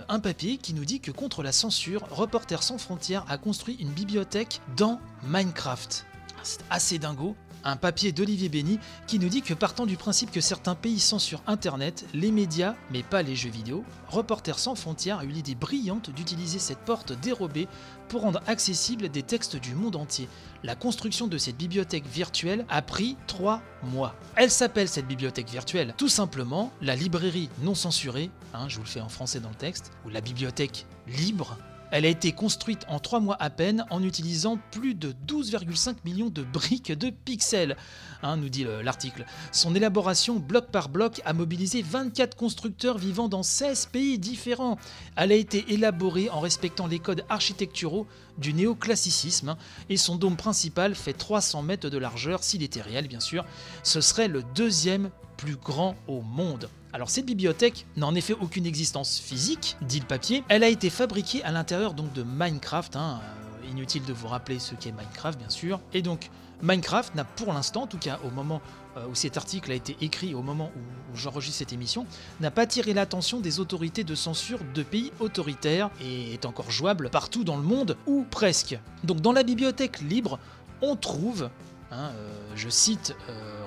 un 0.08 0.20
papier 0.20 0.56
qui 0.56 0.74
nous 0.74 0.84
dit 0.84 1.00
que 1.00 1.12
contre 1.12 1.42
la 1.42 1.52
censure, 1.52 2.02
Reporters 2.10 2.64
sans 2.64 2.78
frontières 2.78 3.24
a 3.28 3.38
construit 3.38 3.76
une 3.76 3.90
bibliothèque 3.90 4.60
dans 4.76 5.00
Minecraft. 5.24 6.04
C'est 6.42 6.60
assez 6.68 6.98
dingo 6.98 7.36
un 7.64 7.76
papier 7.76 8.12
d'Olivier 8.12 8.48
Bény 8.48 8.78
qui 9.06 9.18
nous 9.18 9.28
dit 9.28 9.42
que 9.42 9.54
partant 9.54 9.86
du 9.86 9.96
principe 9.96 10.30
que 10.30 10.40
certains 10.40 10.74
pays 10.74 11.00
censurent 11.00 11.42
Internet, 11.46 12.06
les 12.14 12.30
médias, 12.30 12.74
mais 12.90 13.02
pas 13.02 13.22
les 13.22 13.36
jeux 13.36 13.50
vidéo, 13.50 13.84
Reporters 14.08 14.58
sans 14.58 14.74
frontières 14.74 15.18
a 15.18 15.24
eu 15.24 15.28
l'idée 15.28 15.54
brillante 15.54 16.10
d'utiliser 16.10 16.58
cette 16.58 16.80
porte 16.80 17.12
dérobée 17.12 17.68
pour 18.08 18.22
rendre 18.22 18.42
accessibles 18.46 19.08
des 19.08 19.22
textes 19.22 19.56
du 19.56 19.74
monde 19.74 19.96
entier. 19.96 20.28
La 20.62 20.74
construction 20.74 21.26
de 21.26 21.38
cette 21.38 21.56
bibliothèque 21.56 22.06
virtuelle 22.06 22.66
a 22.68 22.82
pris 22.82 23.16
3 23.26 23.62
mois. 23.84 24.14
Elle 24.36 24.50
s'appelle 24.50 24.88
cette 24.88 25.06
bibliothèque 25.06 25.48
virtuelle 25.48 25.94
tout 25.96 26.08
simplement 26.08 26.72
la 26.82 26.94
librairie 26.94 27.48
non 27.62 27.74
censurée, 27.74 28.30
hein, 28.54 28.68
je 28.68 28.76
vous 28.76 28.82
le 28.82 28.88
fais 28.88 29.00
en 29.00 29.08
français 29.08 29.40
dans 29.40 29.48
le 29.48 29.54
texte, 29.54 29.92
ou 30.04 30.10
la 30.10 30.20
bibliothèque 30.20 30.86
libre 31.06 31.56
elle 31.92 32.06
a 32.06 32.08
été 32.08 32.32
construite 32.32 32.84
en 32.88 32.98
3 32.98 33.20
mois 33.20 33.36
à 33.38 33.50
peine 33.50 33.84
en 33.90 34.02
utilisant 34.02 34.58
plus 34.70 34.94
de 34.94 35.14
12,5 35.28 35.96
millions 36.06 36.30
de 36.30 36.42
briques 36.42 36.90
de 36.90 37.10
pixels, 37.10 37.76
hein, 38.22 38.38
nous 38.38 38.48
dit 38.48 38.66
l'article. 38.82 39.26
Son 39.52 39.74
élaboration 39.74 40.36
bloc 40.36 40.70
par 40.70 40.88
bloc 40.88 41.20
a 41.26 41.34
mobilisé 41.34 41.82
24 41.82 42.34
constructeurs 42.34 42.96
vivant 42.96 43.28
dans 43.28 43.42
16 43.42 43.86
pays 43.92 44.18
différents. 44.18 44.78
Elle 45.16 45.32
a 45.32 45.36
été 45.36 45.66
élaborée 45.68 46.30
en 46.30 46.40
respectant 46.40 46.86
les 46.86 46.98
codes 46.98 47.24
architecturaux 47.28 48.06
du 48.38 48.54
néoclassicisme 48.54 49.50
hein, 49.50 49.58
et 49.90 49.98
son 49.98 50.16
dôme 50.16 50.36
principal 50.36 50.94
fait 50.94 51.12
300 51.12 51.62
mètres 51.62 51.90
de 51.90 51.98
largeur 51.98 52.42
s'il 52.42 52.62
était 52.62 52.80
réel 52.80 53.06
bien 53.06 53.20
sûr. 53.20 53.44
Ce 53.82 54.00
serait 54.00 54.28
le 54.28 54.42
deuxième 54.54 55.10
plus 55.36 55.56
grand 55.56 55.94
au 56.08 56.22
monde. 56.22 56.70
Alors 56.94 57.08
cette 57.08 57.24
bibliothèque 57.24 57.86
n'a 57.96 58.06
en 58.06 58.14
effet 58.14 58.34
aucune 58.38 58.66
existence 58.66 59.18
physique, 59.18 59.76
dit 59.80 59.98
le 59.98 60.04
papier, 60.04 60.44
elle 60.50 60.62
a 60.62 60.68
été 60.68 60.90
fabriquée 60.90 61.42
à 61.42 61.50
l'intérieur 61.50 61.94
donc 61.94 62.12
de 62.12 62.22
Minecraft, 62.22 62.96
hein, 62.96 63.20
euh, 63.64 63.70
inutile 63.70 64.04
de 64.04 64.12
vous 64.12 64.28
rappeler 64.28 64.58
ce 64.58 64.74
qu'est 64.74 64.92
Minecraft 64.92 65.38
bien 65.38 65.48
sûr, 65.48 65.80
et 65.94 66.02
donc 66.02 66.28
Minecraft 66.62 67.14
n'a 67.14 67.24
pour 67.24 67.54
l'instant, 67.54 67.84
en 67.84 67.86
tout 67.86 67.96
cas 67.98 68.20
au 68.26 68.30
moment 68.30 68.60
euh, 68.98 69.06
où 69.10 69.14
cet 69.14 69.38
article 69.38 69.72
a 69.72 69.74
été 69.74 69.96
écrit, 70.02 70.34
au 70.34 70.42
moment 70.42 70.70
où, 70.76 71.16
j'enregistre 71.16 71.60
cette 71.60 71.72
émission, 71.72 72.06
n'a 72.40 72.50
pas 72.50 72.62
attiré 72.62 72.92
l'attention 72.92 73.40
des 73.40 73.58
autorités 73.58 74.04
de 74.04 74.14
censure 74.14 74.58
de 74.74 74.82
pays 74.82 75.12
autoritaires 75.18 75.90
et 76.02 76.34
est 76.34 76.44
encore 76.44 76.70
jouable 76.70 77.08
partout 77.08 77.42
dans 77.42 77.56
le 77.56 77.62
monde, 77.62 77.96
ou 78.06 78.26
presque. 78.30 78.78
Donc 79.02 79.22
dans 79.22 79.32
la 79.32 79.44
bibliothèque 79.44 80.00
libre, 80.00 80.38
on 80.82 80.94
trouve 80.94 81.48
hein, 81.92 82.10
je 82.54 82.68
cite 82.68 83.14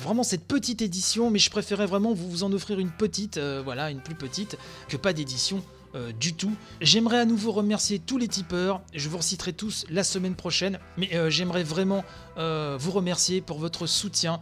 vraiment 0.00 0.22
cette 0.22 0.46
petite 0.46 0.82
édition, 0.82 1.30
mais 1.30 1.38
je 1.38 1.50
préférais 1.50 1.86
vraiment 1.86 2.14
vous 2.14 2.44
en 2.44 2.52
offrir 2.52 2.78
une 2.78 2.90
petite, 2.90 3.36
euh, 3.36 3.60
voilà, 3.62 3.90
une 3.90 4.00
plus 4.00 4.14
petite, 4.14 4.56
que 4.88 4.96
pas 4.96 5.12
d'édition 5.12 5.62
euh, 5.94 6.12
du 6.12 6.34
tout. 6.34 6.52
J'aimerais 6.80 7.18
à 7.18 7.24
nouveau 7.24 7.52
remercier 7.52 7.98
tous 7.98 8.18
les 8.18 8.28
tipeurs, 8.28 8.80
je 8.94 9.08
vous 9.08 9.18
reciterai 9.18 9.52
tous 9.52 9.86
la 9.88 10.04
semaine 10.04 10.34
prochaine, 10.34 10.78
mais 10.96 11.14
euh, 11.14 11.30
j'aimerais 11.30 11.62
vraiment 11.62 12.04
euh, 12.38 12.76
vous 12.78 12.90
remercier 12.90 13.40
pour 13.40 13.58
votre 13.58 13.86
soutien. 13.86 14.40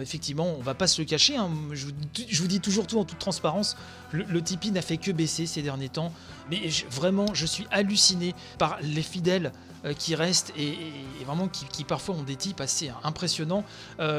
effectivement, 0.00 0.54
on 0.58 0.62
va 0.62 0.74
pas 0.74 0.86
se 0.86 1.00
le 1.00 1.06
cacher, 1.06 1.36
hein. 1.36 1.50
je, 1.72 1.86
vous, 1.86 2.48
dis 2.48 2.60
toujours 2.60 2.86
tout 2.86 2.98
en 2.98 3.04
toute 3.04 3.18
transparence, 3.18 3.76
le, 4.12 4.42
Tipeee 4.42 4.72
n'a 4.72 4.82
fait 4.82 4.96
que 4.96 5.10
baisser 5.10 5.46
ces 5.46 5.62
derniers 5.62 5.88
temps, 5.88 6.12
mais 6.50 6.60
vraiment 6.90 7.26
je 7.34 7.46
suis 7.46 7.66
halluciné 7.70 8.34
par 8.58 8.78
les 8.82 9.02
fidèles 9.02 9.52
qui 9.98 10.14
restent 10.14 10.52
et, 10.58 10.76
vraiment 11.24 11.48
qui, 11.48 11.84
parfois 11.84 12.14
ont 12.14 12.22
des 12.22 12.36
types 12.36 12.60
assez 12.60 12.92
impressionnants. 13.02 13.64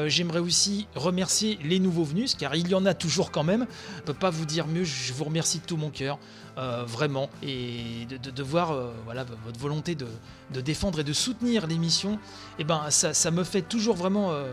J'aimerais 0.06 0.40
aussi 0.40 0.86
remercier 0.94 1.58
les 1.64 1.78
nouveaux 1.78 2.04
venus, 2.04 2.34
car 2.34 2.54
il 2.54 2.68
y 2.68 2.74
en 2.74 2.86
a 2.86 2.94
toujours 2.94 3.30
quand 3.30 3.44
même. 3.44 3.66
Je 3.98 4.02
peux 4.02 4.14
pas 4.14 4.30
vous 4.30 4.44
dire 4.44 4.66
mieux, 4.66 4.84
je 4.84 5.12
vous 5.12 5.24
remercie 5.24 5.60
de 5.60 5.64
tout 5.64 5.76
mon 5.76 5.90
cœur. 5.90 6.18
Euh, 6.58 6.84
vraiment, 6.86 7.30
et 7.42 8.06
de, 8.06 8.42
voir 8.42 8.72
euh, 8.72 8.92
votre 9.06 9.58
volonté 9.58 9.94
de, 9.94 10.60
défendre 10.60 11.00
et 11.00 11.04
de 11.04 11.14
soutenir 11.14 11.66
l'émission, 11.66 12.18
eh 12.58 12.64
ben, 12.64 12.90
ça, 12.90 13.30
me 13.30 13.42
fait 13.42 13.62
toujours 13.62 13.96
vraiment 13.96 14.32
euh, 14.32 14.52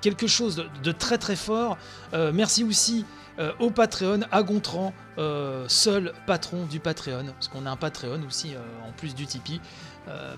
quelque 0.00 0.28
chose 0.28 0.64
de, 0.84 0.92
très 0.92 1.18
très 1.18 1.34
fort. 1.34 1.78
merci 2.12 2.62
aussi 2.62 3.04
au 3.58 3.70
Patreon, 3.70 4.20
à 4.30 4.44
Gontran, 4.44 4.94
seul 5.66 6.12
patron 6.28 6.64
du 6.66 6.78
Patreon, 6.78 7.26
parce 7.32 7.48
qu'on 7.48 7.66
a 7.66 7.70
un 7.70 7.76
Patreon 7.76 8.20
aussi 8.28 8.54
en 8.86 8.92
plus 8.92 9.16
du 9.16 9.26
Tipeee. 9.26 9.60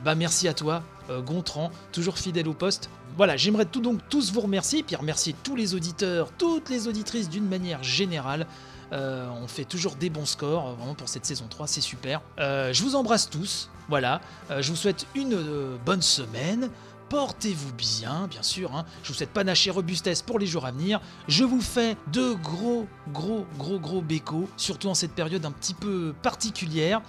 Bah 0.05 0.15
merci 0.15 0.49
à 0.49 0.55
toi, 0.55 0.83
Gontran, 1.27 1.71
toujours 1.93 2.19
fidèle 2.19 2.49
au 2.49 2.55
poste. 2.55 2.89
Voilà, 3.17 3.37
j'aimerais 3.37 3.65
tout 3.65 3.81
donc 3.81 4.01
tous 4.09 4.33
vous 4.33 4.41
remercier, 4.41 4.83
puis 4.83 4.97
remercier 4.97 5.35
tous 5.43 5.57
les 5.57 5.75
auditeurs, 5.75 6.31
toutes 6.39 6.71
les 6.71 6.89
auditrices 6.89 7.29
d'une 7.29 7.49
manière 7.49 7.83
générale. 7.83 8.47
Euh, 8.93 9.29
on 9.43 9.47
fait 9.47 9.65
toujours 9.65 9.97
des 9.97 10.11
bons 10.11 10.27
scores, 10.27 10.75
vraiment 10.75 10.95
pour 10.95 11.09
cette 11.09 11.27
saison 11.27 11.47
3, 11.49 11.67
c'est 11.67 11.81
super. 11.81 12.23
Euh, 12.39 12.73
je 12.73 12.83
vous 12.83 12.95
embrasse 12.97 13.29
tous, 13.29 13.71
voilà. 13.89 14.21
Euh, 14.51 14.63
je 14.63 14.71
vous 14.71 14.77
souhaite 14.77 15.07
une 15.15 15.77
bonne 15.85 16.03
semaine. 16.03 16.71
Portez-vous 17.09 17.73
bien, 17.73 18.27
bien 18.29 18.43
sûr. 18.43 18.77
Hein. 18.77 18.85
Je 19.03 19.09
vous 19.09 19.15
souhaite 19.15 19.31
panache 19.31 19.67
et 19.67 19.71
robustesse 19.71 20.21
pour 20.21 20.39
les 20.39 20.47
jours 20.47 20.67
à 20.67 20.73
venir. 20.73 21.01
Je 21.27 21.43
vous 21.43 21.63
fais 21.63 21.97
de 22.13 22.35
gros, 22.35 22.87
gros, 23.09 23.47
gros, 23.59 23.79
gros 23.79 24.03
bécos, 24.03 24.49
surtout 24.59 24.89
en 24.89 24.95
cette 24.95 25.13
période 25.13 25.45
un 25.47 25.51
petit 25.51 25.73
peu 25.73 26.15
particulière. 26.23 27.01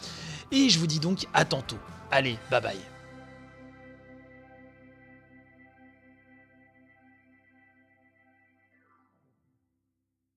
Et 0.52 0.70
je 0.70 0.80
vous 0.80 0.88
dis 0.88 1.00
donc 1.00 1.28
à 1.34 1.44
tantôt. 1.44 1.78
Allez, 2.12 2.38
bye 2.50 2.60
bye. 2.60 2.99